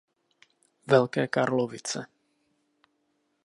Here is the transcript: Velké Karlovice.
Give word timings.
Velké 0.87 1.27
Karlovice. 1.29 2.05